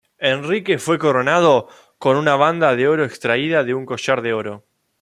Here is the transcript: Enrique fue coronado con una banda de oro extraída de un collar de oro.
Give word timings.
Enrique 0.17 0.79
fue 0.79 0.97
coronado 0.97 1.67
con 1.99 2.17
una 2.17 2.35
banda 2.35 2.75
de 2.75 2.87
oro 2.87 3.05
extraída 3.05 3.63
de 3.63 3.75
un 3.75 3.85
collar 3.85 4.23
de 4.23 4.33
oro. 4.33 4.65